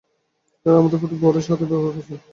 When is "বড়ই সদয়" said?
1.23-1.67